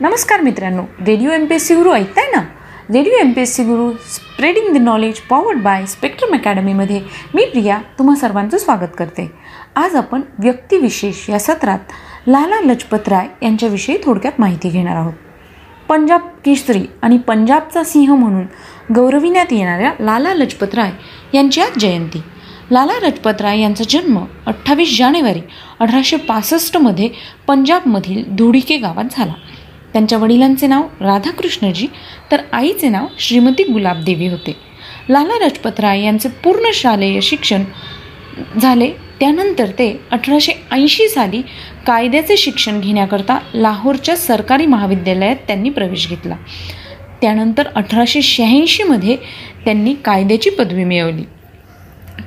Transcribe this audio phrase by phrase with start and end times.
[0.00, 2.40] नमस्कार मित्रांनो radio M P S C Guru ऐकताय ना?
[2.94, 7.00] Radio M P S C Guru spreading the knowledge powered by Spectrum अकॅडमीमध्ये
[7.34, 9.30] मी प्रिया तुम्हा सर्वांचं स्वागत करते.
[9.76, 11.92] आज आपण व्यक्तिविशेष या सत्रात
[12.26, 15.12] लाला लजपत राय यांच्याविषयी थोडक्यात माहिती घेणार आहोत.
[15.88, 18.46] पंजाब केसरी आणि पंजाबचा सिंह म्हणून
[18.94, 20.90] गौरविण्यात येणाऱ्या लाला लजपत राय
[21.34, 22.22] यांची आज जयंती.
[22.70, 25.40] लाला लजपत राय यांचा जन्म अठ्ठावीस जानेवारी
[25.80, 27.08] अठराशे पासष्टमध्ये
[27.46, 29.32] पंजाबमधील धुडिके गावात झाला.
[29.94, 31.86] त्यांच्या वडिलांचे नाव राधाकृष्णजी
[32.32, 34.56] तर आईचे नाव श्रीमती गुलाबदेवी होते.
[35.10, 37.64] लाला लजपत राय यांचे पूर्ण शालेय शिक्षण
[38.62, 38.90] झाले.
[39.20, 41.42] त्यानंतर ते अठराशे ऐंशी साली
[41.86, 46.36] कायद्याचे शिक्षण घेण्याकरता लाहोरच्या सरकारी महाविद्यालयात त्यांनी प्रवेश घेतला.
[47.20, 49.16] त्यानंतर अठराशे शहाऐंशीमध्ये
[49.64, 51.22] त्यांनी कायद्याची पदवी मिळवली.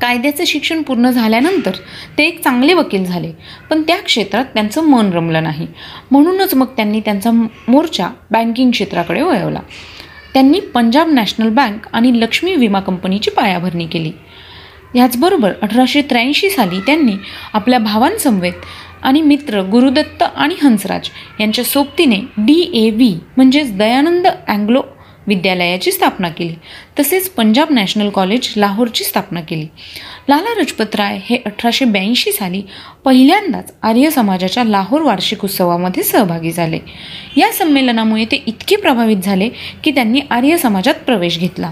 [0.02, 1.72] कायद्याचे शिक्षण पूर्ण झाल्यानंतर
[2.18, 3.32] ते एक चांगले वकील झाले.
[3.70, 5.68] पण त्या क्षेत्रात त्यांचं मन रमलं नाही.
[6.12, 7.32] म्हणूनच मग त्यांनी त्यांचा
[7.68, 9.60] मोर्चा बँकिंग क्षेत्राकडे वळवला.
[10.34, 14.12] त्यांनी पंजाब नॅशनल बँक आणि लक्ष्मी विमा कंपनीची पायाभरणी केली.
[14.94, 17.14] ह्याचबरोबर अठराशे त्र्याऐंशी साली त्यांनी
[17.54, 18.54] आपल्या भावांसमवेत
[19.04, 24.82] आणि मित्र गुरुदत्त आणि हंसराज यांच्या सोबतीने डी ए व्ही म्हणजेच दयानंद अँग्लो
[25.28, 26.56] विद्यालयाची स्थापना केली.
[27.00, 29.66] तसेच पंजाब नॅशनल कॉलेज लाहोरची स्थापना केली.
[30.30, 32.62] लाला लजपत राय हे अठराशे ब्याऐंशी साली
[33.06, 36.80] पहिल्यांदाच आर्य समाजाच्या लाहोर वार्षिक उत्सवामध्ये सहभागी झाले.
[37.38, 39.50] या संमेलनामुळे ते इतके प्रभावित झाले
[39.84, 41.72] की त्यांनी आर्य समाजात प्रवेश घेतला.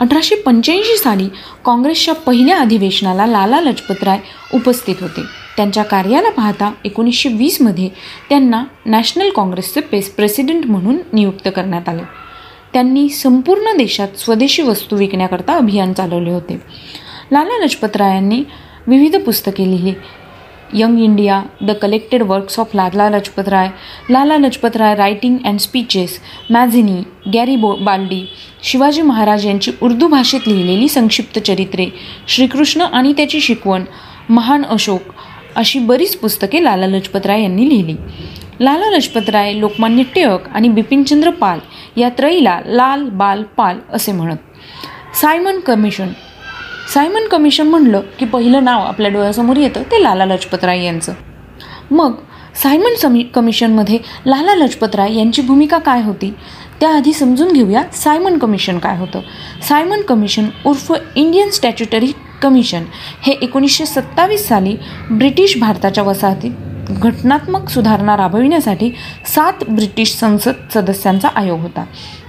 [0.00, 1.28] अठराशे पंच्याऐंशी साली
[1.64, 4.18] काँग्रेसच्या पहिल्या अधिवेशनाला लाला लजपत राय
[4.54, 5.20] उपस्थित होते.
[5.56, 7.88] त्यांच्या कार्याला पाहता एकोणीसशे वीसमध्ये
[8.28, 12.19] त्यांना नॅशनल काँग्रेसचे पेस प्रेसिडेंट म्हणून नियुक्त करण्यात आले.
[12.72, 16.60] त्यांनी संपूर्ण देशात स्वदेशी वस्तू विकण्याकरता अभियान चालवले होते.
[17.32, 18.42] लाला लजपतरायांनी
[18.86, 19.92] विविध पुस्तके लिहिली
[20.74, 23.68] young India the collected works of Lala Lajpatrai
[24.10, 26.18] Lala Lajpatrai writing and speeches
[26.50, 27.02] Mazzini
[27.76, 28.22] Garibaldi
[28.62, 31.86] Shivaji Maharaj यांची उर्दू भाषेत लिहिलेली संक्षिप्त चरित्रे
[32.28, 33.84] श्रीकृष्ण आणि त्याची शिकवण
[34.28, 35.12] महान अशोक
[35.56, 37.94] अशी बरीच पुस्तके लाला लजपतराय यांनी लिहिली.
[38.60, 41.58] लाला लजपतराय लोकमान्य टिळक आणि बिपिनचंद्र पाल
[41.96, 44.36] या त्रयीला लाल बाल पाल असे म्हणत.
[45.14, 46.08] Simon commission.
[46.94, 51.12] सायमन कमिशन म्हणलं की पहिलं नाव आपल्या डोळ्यासमोर येतं ते लाला लजपत राय यांचं.
[51.90, 52.12] मग
[52.62, 56.34] सायमन समी कमिशनमध्ये लाला लजपतराय यांची भूमिका काय होती?
[56.80, 59.20] त्याआधी समजून घेऊया सायमन कमिशन काय होतं.
[59.68, 62.12] सायमन कमिशन उर्फ इंडियन स्टॅच्युटरी
[62.42, 62.84] कमिशन
[63.22, 64.76] हे एकोणीसशे सत्तावीस साली
[65.10, 66.50] ब्रिटिश भारताच्या वसाहतीत
[66.90, 68.90] घटनात्मक सुधारणा राबविण्यासाठी
[69.26, 71.84] सात ब्रिटिश संसद सदस्यांचा आयोग होता.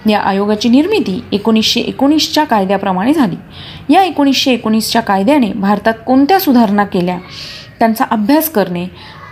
[0.09, 3.35] या आयोगाची निर्मिती एकोणीसशे एकोणीसच्या कायद्याप्रमाणे झाली.
[3.93, 7.17] या एकोणीसशे एकोणीसच्या कायद्याने भारतात कोणत्या सुधारणा केल्या?
[7.79, 8.87] त्यांचा अभ्यास करणे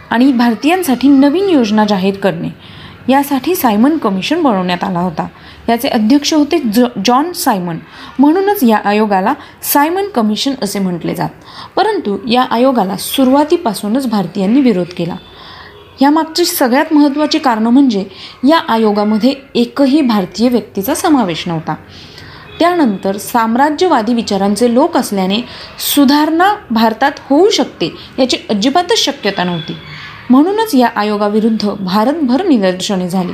[0.09, 2.49] आणि भारतीयांसाठी नवीन योजना जाहीर करणे.
[3.09, 5.27] यासाठी सायमन कमिशन बनवण्यात आला होता.
[5.69, 7.77] याचे अध्यक्ष होते ज जॉन सायमन.
[8.19, 9.33] म्हणूनच या आयोगाला
[9.63, 11.29] सायमन कमिशन असे म्हटले जात.
[11.75, 15.15] परंतु या आयोगाला सुरुवातीपासूनच भारतीयांनी विरोध केला.
[16.01, 18.05] यामागची सगळ्यात महत्त्वाची कारणं म्हणजे
[18.49, 21.75] या आयोगामध्ये एकही भारतीय व्यक्तीचा समावेश नव्हता.
[22.59, 25.41] त्यानंतर साम्राज्यवादी विचारांचे लोक असल्याने
[25.95, 29.73] सुधारणा भारतात होऊ शकते याची अजिबातच शक्यता नव्हती.
[30.29, 33.31] म्हणूनच या आयोगाविरुद्ध भारतभर निदर्शने झाली.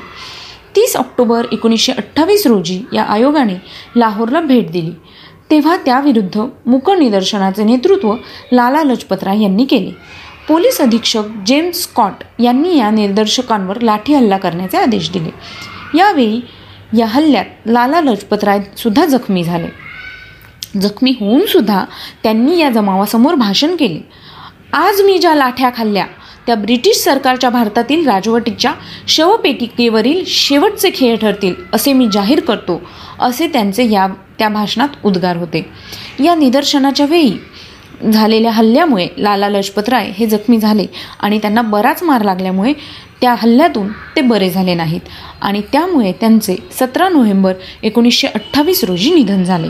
[0.76, 3.54] तीस ऑक्टोबर एकोणीसशे अठ्ठावीस रोजी या आयोगाने
[3.96, 4.92] लाहोरला भेट दिली.
[5.52, 8.16] तेव्हा त्याविरुद्ध मुक निदर्शनाचे नेतृत्व
[8.52, 9.92] लाला लजपतराय यांनी केले.
[10.48, 15.30] पोलीस अधीक्षक जेम्स स्कॉट यांनी या निदर्शकांवर लाठी हल्ला करण्याचे आदेश दिले.
[15.98, 16.42] यावेळी
[16.98, 19.68] या हल्ल्यात लाला लजपतराय सुद्धा जखमी झाले.
[20.80, 21.86] जखमी होऊन सुद्धा
[22.24, 24.25] त्यांनी या जमावासमोर भाषण केले.
[24.76, 26.06] आज मी ज्या लाठ्या खाल्ल्या
[26.46, 28.74] त्या ब्रिटिश सरकारच्या भारतातील राजवटीच्या
[29.08, 32.82] शवपेटिकेवरील शेवटचे खेळ ठरतील असे मी जाहीर करतो
[33.20, 34.08] असे त्यांचे या
[34.40, 35.66] त्या भाषणात उद्गार होते.
[36.24, 37.32] या निदर्शनाच्या वेळी
[38.12, 40.86] झालेल्या हल्ल्यामुळे लाला लजपतराय हे जखमी झाले
[41.20, 42.74] आणि त्यांना बराच मार लागल्यामुळे
[43.22, 45.02] त्या हल्ल्यातून ते बरे झाले नाहीत
[45.42, 49.68] आणि त्यामुळे त्यांचे सतरा नोव्हेंबर एकोणीसशे अठ्ठावीस रोजी निधन झाले.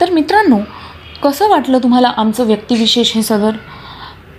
[0.00, 0.58] तर मित्रांनो
[1.22, 3.50] कसं वाटलं तुम्हाला आमचं व्यक्तिविशेष हे सदर?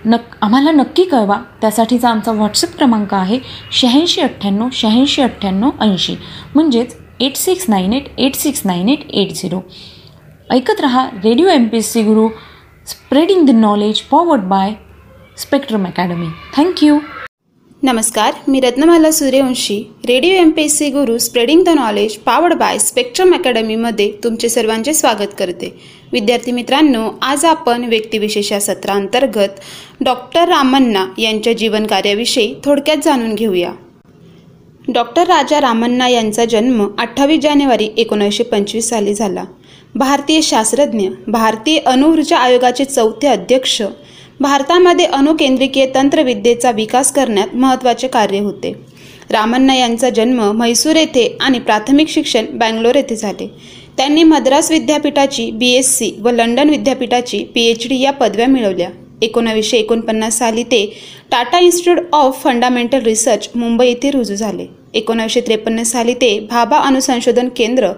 [0.04, 1.38] नक आम्हाला नक्की कळवा.
[1.60, 3.38] त्यासाठीचा आमचा व्हॉट्सअप क्रमांक आहे
[3.72, 6.16] शहाऐंशी अठ्ठ्याण्णव शहाऐंशी अठ्ठ्याण्णव ऐंशी.
[6.54, 9.60] म्हणजेच eight six nine eight eight six nine eight eight zero
[10.50, 12.28] ऐकत रहा radio M P S C Guru
[12.86, 14.72] spreading the knowledge forward by
[15.38, 16.98] Spectrum academy thank you
[17.82, 19.76] नमस्कार मी Ratnamala Suryavanshi
[20.06, 24.94] radio M P S C Guru spreading the knowledge powered by Spectrum अकॅडमीमध्ये तुमचे सर्वांचे
[24.94, 25.68] स्वागत करते.
[26.12, 29.60] विद्यार्थी मित्रांनो आज आपण व्यक्तिविशेष या सत्रांतर्गत
[30.00, 33.72] डॉक्टर रामण्णा यांच्या जीवनकार्याविषयी थोडक्यात जाणून घेऊया.
[34.88, 39.44] डॉक्टर राजा रामण्णा यांचा जन्म अठ्ठावीस जानेवारी एकोणीसशे पंचवीस साली झाला.
[39.94, 43.82] भारतीय शास्त्रज्ञ भारतीय अणुऊर्जा आयोगाचे चौथे अध्यक्ष
[44.40, 48.72] भारतामध्ये अणुकेंद्रिकीय तंत्रविद्येचा विकास करण्यात महत्त्वाचे कार्य होते.
[49.30, 53.46] रामण्णा यांचा जन्म म्हैसूर येथे आणि प्राथमिक शिक्षण बँगलोर येथे झाले.
[53.96, 58.88] त्यांनी मद्रास विद्यापीठाची बी एस सी व लंडन विद्यापीठाची पी एच डी या पदव्या मिळवल्या.
[59.22, 60.84] एकोणावीसशे एकोणपन्नास साली ते
[61.30, 64.66] Tata institute of fundamental research Mumbai येथे रुजू झाले.
[64.94, 67.90] एकोणावीसशे त्रेपन्न साली ते भाभा अणुसंशोधन केंद्र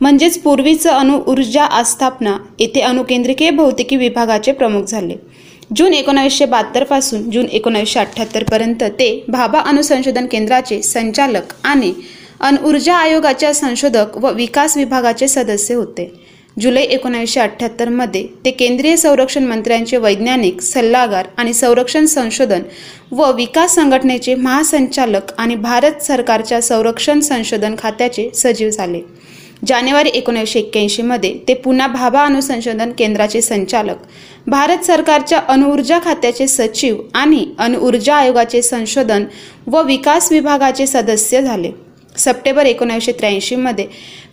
[0.00, 5.14] म्हणजेच पूर्वीचं अणु ऊर्जा आस्थापना येथे अणुकेंद्रिकीय भौतिकी विभागाचे प्रमुख झाले.
[5.76, 11.92] जून एकोणावीसशे बहात्तरपासून जून एकोणावीसशे अठ्ठ्याहत्तरपर्यंत ते भाभा अणुसंशोधन केंद्राचे संचालक आणि
[12.40, 16.10] अणऊर्जा आयोगाच्या संशोधक व विकास विभागाचे सदस्य होते.
[16.60, 22.62] जुलै एकोणावीसशे अठ्ठ्याहत्तरमध्ये ते केंद्रीय संरक्षण मंत्र्यांचे वैज्ञानिक सल्लागार आणि संरक्षण संशोधन
[23.12, 29.00] व विकास संघटनेचे महासंचालक आणि भारत सरकारच्या संरक्षण संशोधन खात्याचे सचिव झाले.
[29.66, 33.96] जानेवारी एकोणीसशे एक्क्याऐंशीमध्ये ते पुन्हा भाभा अणुसंशोधन केंद्राचे संचालक.
[34.46, 39.24] भारत सरकारच्या अणुऊर्जा खात्याचे सचिव आणि अणुऊर्जा आयोगाचे संशोधन
[39.66, 41.70] व विकास विभागाचे सदस्य झाले.
[42.16, 43.86] सप्टेंबर एकोणीसशे त्र्याऐंशीमध्ये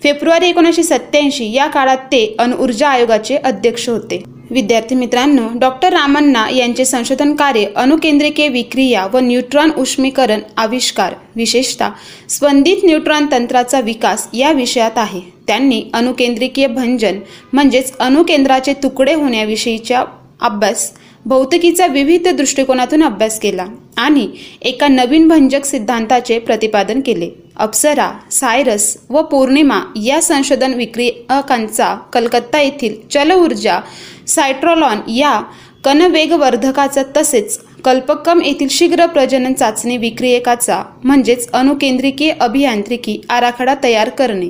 [0.04, 4.24] फेब्रुवारी एकोणीसशे सत्त्याऐंशी या काळात ते अणुऊर्जा आयोगाचे अध्यक्ष होते.
[4.56, 11.90] विद्यार्थी मित्रांनो डॉक्टर रामण्णा यांचे संशोधन कार्य अणुकेंद्रिके विक्रिया व न्यूट्रॉन उष्मीकरण आविष्कार विशेषतः
[12.30, 15.22] स्पंदित न्यूट्रॉन तंत्राचा विकास या विषयात आहे.
[15.48, 17.20] त्यांनी अणुकेंद्रिकीय भंजन
[17.54, 20.04] म्हणजेच अणुकेंद्राचे तुकडे होण्याविषयीच्या
[20.42, 20.92] अभ्यास
[21.26, 23.66] भौतिकीचा विविध दृष्टिकोनातून अभ्यास केला
[23.98, 24.28] आणि
[24.62, 27.30] एका नवीन भंजक सिद्धांताचे प्रतिपादन केले.
[27.58, 33.80] अप्सरा सायरस व पौर्णिमा या संशोधन विक्रियकांचा कलकत्ता येथील चल ऊर्जा
[34.28, 35.40] सायट्रोलॉन या
[35.86, 44.48] कणवेगवर्धकाचा तसेच कल्पकम येथील शीघ्र प्रजनन चाचणी विक्रियकाचा म्हणजेच अणुकेंद्रिकीय अभियांत्रिकी आराखडा तयार करणे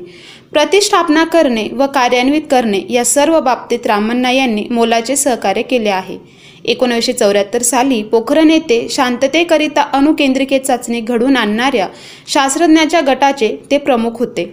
[0.51, 6.17] प्रतिष्ठापना करणे व कार्यान्वित करणे या सर्व बाबतीत रामण्णा यांनी मोलाचे सहकार्य केले आहे.
[6.65, 11.87] एकोणीसशे चौऱ्याहत्तर साली पोखरण येथे शांततेकरिता अणुकेंद्रिके चाचणी घडवून आणणाऱ्या
[12.27, 14.45] शास्त्रज्ञाच्या गटाचे ते प्रमुख होते.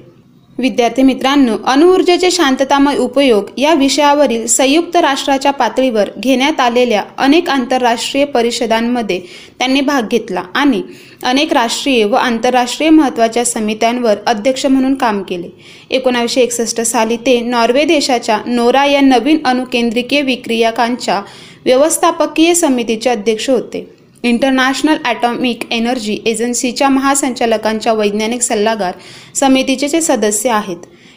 [0.58, 9.20] विद्यार्थी मित्रांनो अणुऊर्जेचे शांततामय उपयोग या विषयावरील संयुक्त राष्ट्राच्या पातळीवर घेण्यात आलेल्या अनेक आंतरराष्ट्रीय परिषदांमध्ये
[9.58, 10.82] त्यांनी भाग घेतला आणि
[11.22, 15.48] अनेक राष्ट्रीय व आंतरराष्ट्रीय महत्त्वाच्या समित्यांवर अध्यक्ष म्हणून काम केले.
[15.90, 21.20] एकोणावीसशे एकसष्ट साली ते नॉर्वे देशाच्या नोरा या नवीन अणुकेंद्रिकीय विक्रियकांच्या
[21.64, 24.01] व्यवस्थापकीय समितीचे अध्यक्ष होते.
[24.24, 28.92] इंटरनॅशनल ॲटॉमिक एनर्जी एजन्सीच्या महासंचालकांच्या वैज्ञानिक सल्लागार
[29.34, 30.76] समितीचे ते सदस्य आहेत.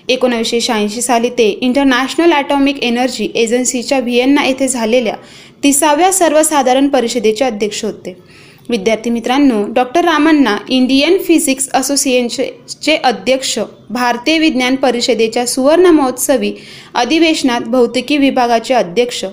[0.09, 5.15] एकोणीसशे शहाऐंशी साली ते इंटरनॅशनल ॲटॉमिक एनर्जी एजन्सीच्या व्हिएन्ना येथे झालेल्या
[5.63, 8.15] तिसाव्या सर्वसाधारण परिषदेचे अध्यक्ष होते.
[8.69, 13.57] विद्यार्थी मित्रांनो डॉक्टर रामांना इंडियन फिजिक्स असोसिएशनचे अध्यक्ष
[13.89, 16.51] भारतीय विज्ञान परिषदेच्या सुवर्ण महोत्सवी
[16.93, 19.23] अधिवेशनात भौतिकी विभागाचे अध्यक्ष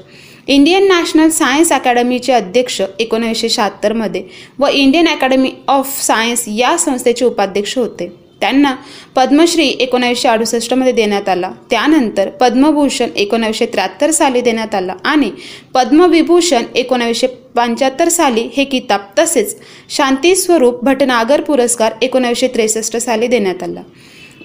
[0.49, 4.23] इंडियन नॅशनल सायन्स अकॅडमीचे अध्यक्ष एकोणीसशे शहात्तरमध्ये
[4.59, 8.11] व इंडियन अकॅडमी ऑफ सायन्स या संस्थेचे उपाध्यक्ष होते.
[8.41, 8.75] त्यांना
[9.17, 11.51] पद्मश्री एकोणीसशे अडुसष्टमध्ये देण्यात आला.
[11.71, 15.31] त्यानंतर पद्मभूषण एकोणीसशे त्र्याहत्तर साली देण्यात आला आणि
[15.75, 19.57] पद्मविभूषण एकोणीसशे पंच्याहत्तर साली हे किताब तसेच
[19.97, 23.83] शांती स्वरूप भटनागर पुरस्कार एकोणीसशे त्रेसष्ट साली देण्यात आला.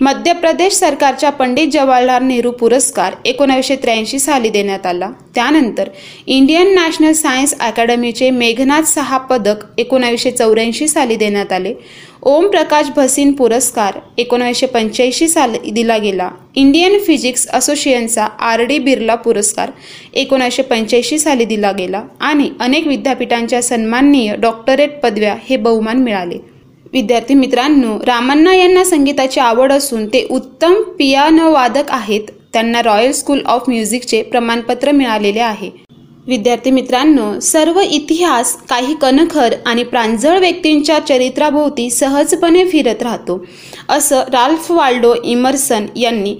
[0.01, 5.09] मध्य प्रदेश सरकारच्या पंडित जवाहरलाल नेहरू पुरस्कार एकोणीसशे त्र्याऐंशी साली देण्यात आला.
[5.35, 5.87] त्यानंतर
[6.25, 11.73] इंडियन नॅशनल सायन्स अकॅडमीचे मेघनाथ सहा पदक एकोणावीसशे चौऱ्याऐंशी साली देण्यात आले.
[12.21, 16.29] ओम प्रकाश भसीन पुरस्कार एकोणावीसशे पंच्याऐंशी साली दिला गेला.
[16.55, 19.71] इंडियन फिजिक्स असोसिएशनचा आर डी बिर्ला पुरस्कार
[20.13, 26.37] एकोणीसशे पंच्याऐंशी साली दिला गेला आणि अनेक विद्यापीठांच्या सन्माननीय डॉक्टरेट पदव्या हे बहुमान मिळाले.
[26.93, 32.21] विद्यार्थी मित्रांनो रामण्णा यांना संगीताची आवड असून ते उत्तम पियानो वादक आहेत.
[32.53, 35.69] त्यांना रॉयल स्कूल ऑफ म्युझिकचे प्रमाणपत्र मिळालेले आहे.
[36.27, 43.43] विद्यार्थी मित्रांनो सर्व इतिहास काही कणखर आणि प्रांजळ व्यक्तींच्या चरित्राभोवती सहजपणे फिरत राहतो
[43.89, 46.35] असं राल्फ वाल्डो इमर्सन यांनी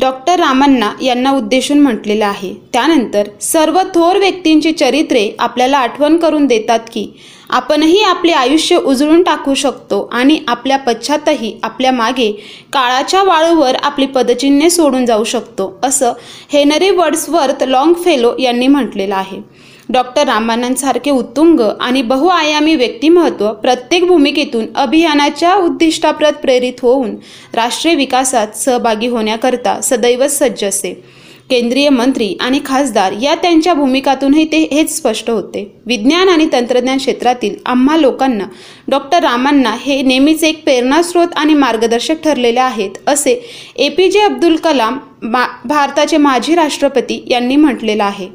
[0.00, 2.52] डॉक्टर रामण्णा यांना उद्देशून म्हटलेलं आहे.
[2.72, 7.06] त्यानंतर सर्व थोर व्यक्तींची चरित्रे आपल्याला आठवण करून देतात की
[7.50, 12.30] आपणही आपले आयुष्य उजळून टाकू शकतो आणि आपल्या पश्चातही आपल्या मागे
[12.72, 16.12] काळाच्या वाळूवर आपली पदचिन्हे सोडून जाऊ शकतो असं
[16.52, 19.40] हेनरी वर्ड्सवर्थ लॉंग फेलो यांनी म्हटलेलं आहे.
[19.88, 27.14] डॉक्टर रामानंदसारखे उत्तुंग आणि बहुआयामी व्यक्तिमत्व प्रत्येक भूमिकेतून अभियानाच्या उद्दिष्टाप्रत प्रेरित होऊन
[27.54, 31.19] राष्ट्रीय विकासात सहभागी होण्याकरता सदैव सज्ज असे.
[31.50, 35.64] केंद्रीय मंत्री आणि खासदार या त्यांच्या भूमिकातूनही ते हेच स्पष्ट होते.
[35.86, 38.44] विज्ञान आणि तंत्रज्ञान क्षेत्रातील आम्हा लोकांना
[38.88, 43.40] डॉक्टर रामांना हे नेहमीच एक प्रेरणास्रोत आणि मार्गदर्शक ठरलेले आहेत असे
[43.76, 48.28] ए पी जे अब्दुल कलाम मा भारताचे माजी राष्ट्रपती यांनी म्हटलेलं आहे.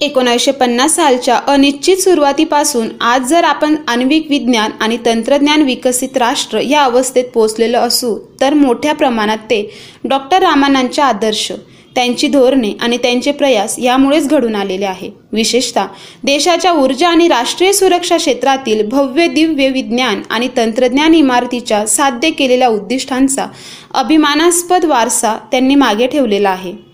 [0.00, 6.82] एकोणीसशे पन्नास सालच्या अनिश्चित सुरुवातीपासून आज जर आपण आण्विक विज्ञान आणि तंत्रज्ञान विकसित राष्ट्र या
[6.82, 9.60] अवस्थेत पोहोचलेलं असू तर मोठ्या प्रमाणात ते
[10.04, 11.50] डॉक्टर रामानांचे आदर्श
[11.98, 15.10] त्यांची धोरणे आणि त्यांचे प्रयास यामुळेच घडून आलेले आहे.
[15.32, 15.86] विशेषतः
[16.24, 23.46] देशाच्या ऊर्जा आणि राष्ट्रीय सुरक्षा क्षेत्रातील भव्य दिव्य विज्ञान आणि तंत्रज्ञान इमारतीच्या साध्य केलेल्या उद्दिष्टांचा
[23.94, 26.87] अभिमानास्पद वारसा त्यांनी मागे ठेवलेला आहे.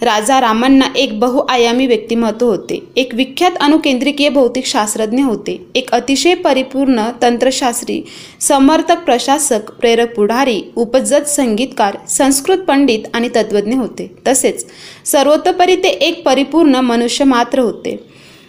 [0.00, 2.82] राजा रामांना एक बहुआयामी व्यक्तिमत्व होते.
[2.96, 5.66] एक विख्यात अनुकेंद्रिकीय भौतिक शास्त्रज्ञ होते.
[5.74, 8.02] एक अतिशय परिपूर्ण तंत्रशास्त्री
[8.40, 14.10] समर्थक प्रशासक प्रेरक पुढारी उपजत संगीतकार संस्कृत पंडित आणि तत्वज्ञ होते.
[14.26, 14.66] तसेच
[15.04, 18.04] सर्वतोपरी ते एक परिपूर्ण मनुष्य मात्र होते.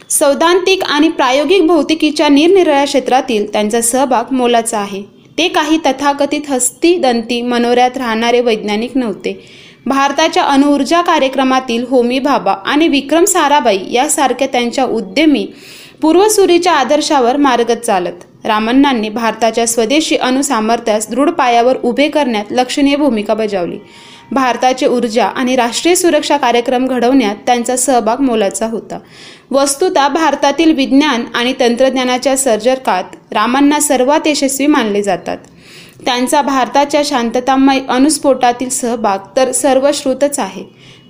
[0.09, 5.03] सैद्धांतिक आणि प्रायोगिक भौतिकीच्या निरनिराळ्या क्षेत्रातील त्यांचा सहभाग मोलाचा आहे.
[5.37, 9.68] ते काही तथाकथित हस्ती दंती मनोऱ्यात राहणारे वैज्ञानिक नव्हते.
[9.89, 15.47] भारताच्या अणुऊर्जा कार्यक्रमातील होमी भाभा आणि विक्रम साराभाई यासारख्या त्यांच्या उद्यमी
[16.01, 18.45] पूर्वसुरीच्या आदर्शावर मार्गत चालत.
[18.45, 23.77] रामण्णांनी भारताच्या स्वदेशी अणुसामर्थ्यास दृढ पायावर उभे करण्यात लक्षणीय भूमिका बजावली.
[24.31, 28.99] भारताचे ऊर्जा आणि राष्ट्रीय सुरक्षा कार्यक्रम घडवण्यात त्यांचा सहभाग मोलाचा होता.
[29.51, 35.37] वस्तुता भारतातील विज्ञान आणि तंत्रज्ञानाच्या सर्जकात रामांना सर्वात यशस्वी मानले जातात.
[35.99, 40.63] त्यांचा भारताच्या शांततामय अणुस्फोटातील सहभाग तर सर्वश्रुतच आहे.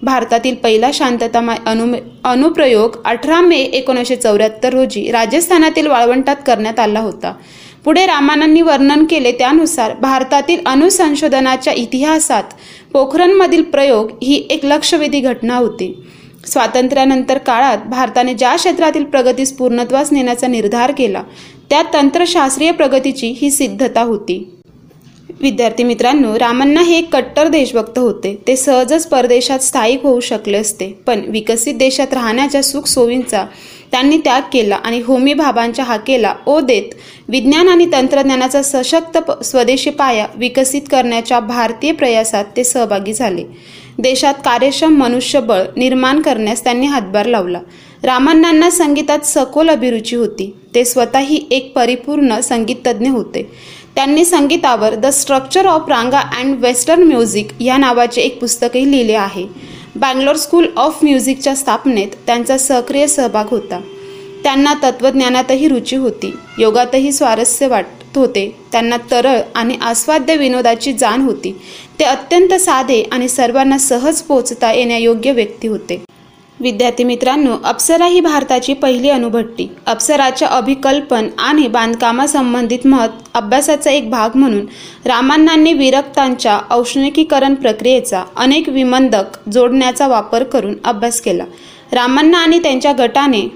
[0.03, 1.85] भारतातील पहिला शांततामय अनु
[2.23, 7.33] अनुप्रयोग अठरा मे एकोणीसशे चौऱ्याहत्तर रोजी राजस्थानातील वाळवंटात करण्यात आला होता.
[7.85, 12.43] पुढे रामानांनी वर्णन केले त्यानुसार भारतातील अणुसंशोधनाच्या इतिहासात
[12.93, 15.93] पोखरणमधील प्रयोग ही एक लक्षवेधी घटना होती.
[16.47, 21.23] स्वातंत्र्यानंतर काळात भारताने ज्या क्षेत्रातील प्रगतीस पूर्णत्वास नेण्याचा निर्धार केला
[21.69, 24.43] त्या तंत्रशास्त्रीय प्रगतीची ही सिद्धता होती.
[25.41, 28.37] विद्यार्थी मित्रांनो रामण्णा हे एक कट्टर देशभक्त होते.
[28.47, 30.99] ते सहजच परदेशात स्थायिक होऊ शकले असते.
[31.07, 33.45] पण विकसित देशात राहण्याच्या सुखसोयींचा
[33.91, 36.83] त्यांनी त्याग केला आणि होमी भाबांच्या हाकेला ओ देत
[37.27, 43.43] विज्ञान आणि तंत्रज्ञानाचा सशक्त स्वदेशी पाया विकसित करण्याच्या भारतीय प्रयासात ते सहभागी झाले.
[43.99, 47.59] देशात कार्यक्षम मनुष्यबळ निर्माण करण्यास त्यांनी हातभार लावला.
[48.03, 50.53] रामांनांना संगीतात सखोल अभिरुची होती.
[50.75, 53.51] ते स्वतःही एक परिपूर्ण संगीततज्ज्ञ होते.
[53.99, 59.45] त्यांनी संगीतावर the structure of raga and western music या नावाचे एक पुस्तकही लिहिले आहे.
[59.95, 63.81] बँगलोर स्कूल ऑफ म्युझिकच्या स्थापनेत त्यांचा सक्रिय सहभाग होता.
[64.43, 66.33] त्यांना तत्त्वज्ञानातही रुची होती.
[66.59, 68.55] योगातही स्वारस्य वाटत होते.
[68.71, 71.55] त्यांना तरळ आणि आस्वाद्य विनोदाची जाण होती.
[71.99, 76.03] ते अत्यंत साधे आणि सर्वांना सहज पोचता येण्यायोग्य व्यक्ती होते.
[76.61, 79.67] विद्यार्थी मित्रांनो अप्सरा ही भारताची पहिली अणुभट्टी.
[79.85, 84.65] अप्सराच्या अभिकल्पन आणि बांधकामासंबंधित महत् अभ्यासाचा एक भाग म्हणून
[85.05, 91.43] रामानांनी विरक्तांच्या औष्णिकीकरण प्रक्रियेचा अनेक विमंदक जोडण्याचा वापर करून अभ्यास केला.
[91.91, 93.47] रामांना आणि त्यांच्या गटाने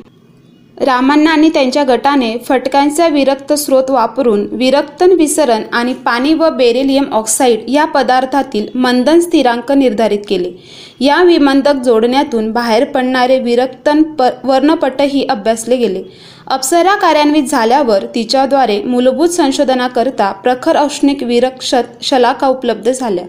[0.77, 7.59] रामांना आणि त्यांच्या गटाने फटक्यांचा विरक्त स्रोत वापरून विरक्तन विसरण आणि पाणी व बेरिलियम ऑक्साईड
[7.67, 10.51] या पदार्थातील मंदन स्थिरांक निर्धारित केले.
[10.99, 16.03] या विमंदक जोडण्यातून बाहेर पडणारे विरक्तन प वर्णपटही अभ्यासले गेले.
[16.47, 23.25] अप्सरा कार्यान्वित झाल्यावर तिच्याद्वारे मूलभूत संशोधनाकरता प्रखर औष्णिक विरक्षत शलाका उपलब्ध झाल्या.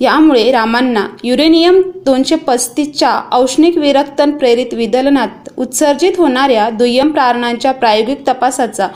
[0.00, 8.86] यामुळे रामांना युरेनियम दोनशे पस्तीसच्या औष्णिक विरक्तन प्रेरित विदलनात उत्सर्जित होणाऱ्या दुय्यम प्रारणांच्या प्रायोगिक तपासाचा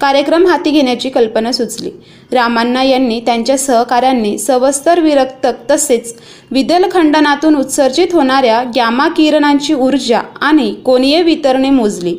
[0.00, 1.90] कार्यक्रम हाती घेण्याची कल्पना सुचली.
[2.32, 6.14] रामांना यांनी त्यांच्या सहकाऱ्यांनी सवस्तर विरक्तक तसेच
[6.50, 12.16] विदलखंडनातून उत्सर्जित होणाऱ्या गॅमा किरणांची ऊर्जा आणि कोनीय वितरणे मोजली.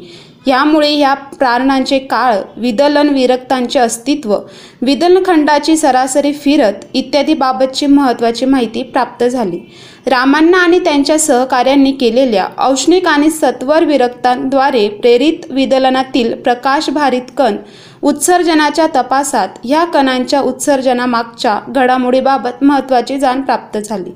[0.48, 4.36] यामुळे या प्रारणांचे काळ विदलन विरक्तांचे अस्तित्व
[4.82, 9.60] विदलखंडाची सरासरी फिरत इत्यादी बाबतची महत्त्वाची माहिती प्राप्त झाली.
[10.06, 17.58] रामांना आणि त्यांच्या सहकाऱ्यांनी केलेल्या औष्णिक आणि सत्वर विरक्तांद्वारे प्रेरित विदलनातील प्रकाशभारित कण
[18.04, 24.12] उत्सर्जनाच्या तपासात ह्या कणांच्या उत्सर्जनामागच्या घडामोडीबाबत महत्त्वाची जाण प्राप्त झाली.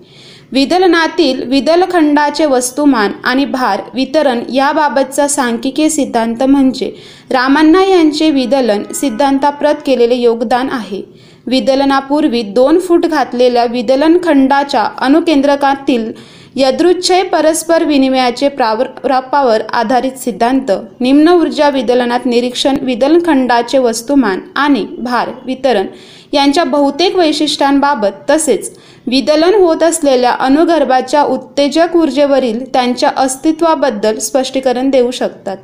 [0.55, 6.89] विदलनातील विदलखंडाचे वस्तुमान आणि भार वितरण याबाबतचा सांख्यिकीय सिद्धांत म्हणजे
[7.31, 11.01] रामांना यांचे विदलन सिद्धांताप्रत केलेले योगदान आहे.
[11.47, 16.11] विदलनापूर्वी दोन फूट घातलेल्या विदलनखंडाच्या अणुकेंद्रकातील
[16.55, 25.87] यदृच्छय परस्पर विनिमयाचे प्रावरापावर आधारित सिद्धांत निम्न ऊर्जा विदलनात निरीक्षण विदलखंडाचे वस्तुमान आणि भार वितरण
[26.33, 28.71] यांच्या बहुतेक वैशिष्ट्यांबाबत तसेच
[29.07, 35.57] विदलन होत असलेल्या अनुगर्भाच्या उत्तेजक ऊर्जेवरील त्यांच्या अस्तित्वाबद्दल स्पष्टीकरण देऊ शकतात.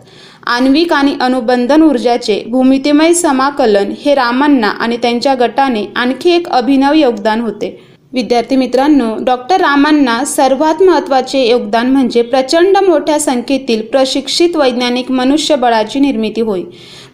[0.47, 7.41] आण्विक आणि अनुबंधन ऊर्जाचे भूमितीमय समाकलन हे रामांना आणि त्यांच्या गटाने आणखी एक अभिनव योगदान
[7.41, 7.77] होते.
[8.13, 16.41] विद्यार्थी मित्रांनो डॉक्टर रामांना सर्वात महत्त्वाचे योगदान म्हणजे प्रचंड मोठ्या संख्येतील प्रशिक्षित वैज्ञानिक मनुष्यबळाची निर्मिती
[16.41, 16.61] होय.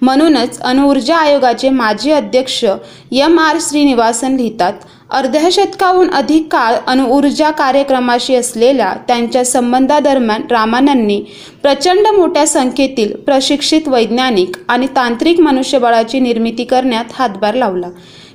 [0.01, 2.63] म्हणूनच अणुऊर्जा आयोगाचे माजी अध्यक्ष
[3.11, 4.73] एम आर श्रीनिवासन लिहितात
[5.11, 11.21] अर्ध्या शतकाहून अधिक काळ अणुऊर्जा कार्यक्रमाशी असलेल्या त्यांच्या संबंधादरम्यान रामानंनी
[11.61, 17.87] प्रचंड मोठ्या संख्येतील प्रशिक्षित वैज्ञानिक आणि तांत्रिक मनुष्यबळाची निर्मिती करण्यात हातभार लावला.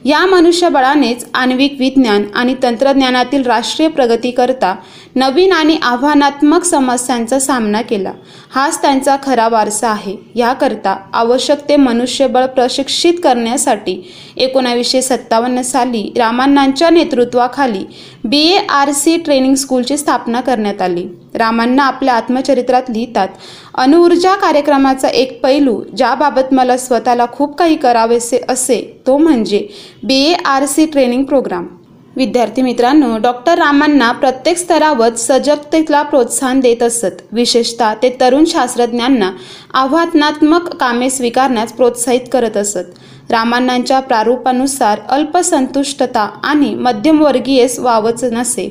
[0.04, 4.74] या मनुष्यबळानेच आण्विक विज्ञान आणि तंत्रज्ञानातील राष्ट्रीय प्रगतीकरता
[5.14, 8.12] नवीन आणि आव्हानात्मक समस्यांचा सामना केला.
[8.54, 10.16] हाच त्यांचा खरा वारसा आहे.
[10.34, 17.84] याकरता आवश्यक ते मनुष्यबळ प्रशिक्षित करण्यासाठी एकोणावीसशे सत्तावन्न साली रामांनांच्या नेतृत्वाखाली
[18.24, 21.06] B A R C training स्कूलची स्थापना करण्यात आली.
[21.34, 23.28] रामांना आपल्या आत्मचरित्रात लिहितात
[23.74, 29.66] अणुऊर्जा कार्यक्रमाचा एक पैलू ज्याबाबत मला स्वतःला खूप काही करावेसे असे तो म्हणजे
[30.02, 31.66] B A R C training programme
[32.16, 37.22] विद्यार्थी मित्रांनो डॉक्टर रामांना प्रत्येक स्तरावर सजगतेला प्रोत्साहन देत असत.
[37.32, 39.30] विशेषतः ते तरुण शास्त्रज्ञांना
[39.74, 42.98] आव्हानात्मक कामे स्वीकारण्यास प्रोत्साहित करत असत.
[43.30, 48.68] रामांनांच्या प्रारूपानुसार अल्पसंतुष्टता आणि मध्यमवर्गीय वावच नसे.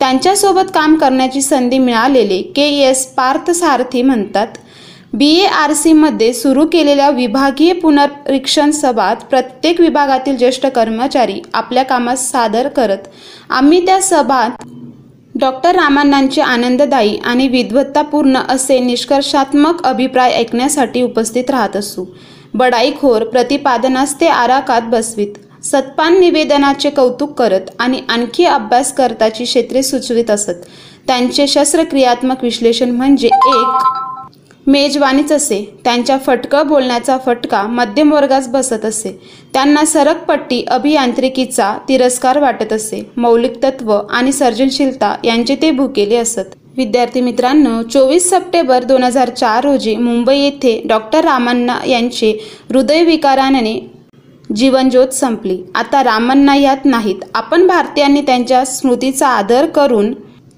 [0.00, 4.46] त्यांच्यासोबत काम करण्याची संधी मिळालेले के एस पार्थसारथी म्हणतात
[5.12, 12.30] बी ए आर सीमध्ये सुरू केलेल्या विभागीय पुनरीक्षण सभात प्रत्येक विभागातील ज्येष्ठ कर्मचारी आपल्या कामास
[12.30, 13.08] सादर करत
[13.50, 14.62] आम्ही त्या सभात
[15.34, 22.04] डॉक्टर रामानांचे आनंददायी आणि विद्वत्तापूर्ण असे निष्कर्षात्मक अभिप्राय ऐकण्यासाठी उपस्थित राहत असू.
[22.54, 25.32] बडाईखोर प्रतिपादनास ते आराकात बसवीत.
[25.64, 30.54] सत्पान निवेदनाचे कौतुक करत आणि आणखी अभ्यास करताची क्षेत्रे सुचवित असत.
[31.06, 34.09] त्यांचे शस्त्रक्रियात्मक विश्लेषण म्हणजे एक
[34.66, 35.64] मेजवानीच असे.
[35.84, 39.12] त्यांच्या फटकं बोलण्याचा फटका मध्यमवर्गास बसत असे.
[39.54, 43.02] त्यांना सरकपट्टी अभियांत्रिकीचा तिरस्कार वाटत असे.
[43.16, 46.56] मौलिक तत्व आणि सर्जनशीलता यांचे ते भुकेले असत.
[46.76, 52.30] विद्यार्थी मित्रांनो चोवीस सप्टेंबर दोन हजार चार रोजी मुंबई येथे डॉक्टर रामण्णा यांचे
[52.70, 53.78] हृदयविकाराने
[54.50, 55.56] जीवनज्योत संपली.
[55.74, 57.24] आता रामण्णा यात नाहीत.
[57.34, 60.12] आपण भारतीयांनी त्यांच्या स्मृतीचा आदर करून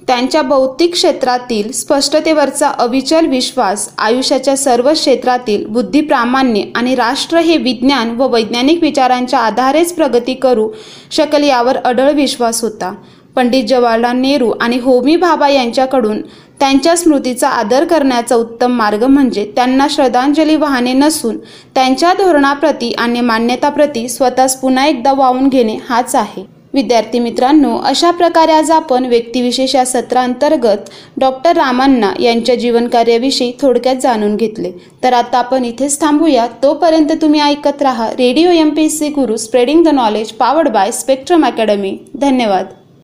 [0.08, 8.28] त्यांच्या बौद्धिक क्षेत्रातील स्पष्टतेवरचा अविचल विश्वास आयुष्याच्या सर्व क्षेत्रातील बुद्धिप्रामाण्य आणि राष्ट्र हे विज्ञान व
[8.28, 10.68] वैज्ञानिक विचारांच्या आधारेच प्रगती करू
[11.10, 12.92] शकल यावर अडळ विश्वास होता.
[13.36, 16.20] पंडित जवाहरलाल नेहरू आणि होमी भाभा यांच्याकडून
[16.60, 21.38] त्यांच्या स्मृतीचा आदर करण्याचा उत्तम मार्ग म्हणजे त्यांना श्रद्धांजली वाहने नसून
[21.74, 26.44] त्यांच्या धोरणाप्रती आणि मान्यताप्रती स्वतःस पुन्हा एकदा वाहून घेणे हाच आहे.
[26.74, 34.36] विद्यार्थी मित्रांनो अशा प्रकारे आज आपण व्यक्तिविशेष या सत्रांतर्गत डॉक्टर रामांना यांच्या जीवनकार्याविषयी थोडक्यात जाणून
[34.36, 34.72] घेतले.
[35.04, 36.46] तर आता आपण इथेच थांबूया.
[36.62, 40.90] तोपर्यंत तुम्ही ऐकत राहा radio M P S C Guru spreading the knowledge powered by
[40.92, 41.98] Spectrum academy.
[42.14, 42.66] धन्यवाद.